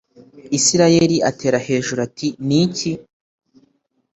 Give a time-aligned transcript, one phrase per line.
[0.57, 2.91] Isirayeli atera hejuru ati ni iki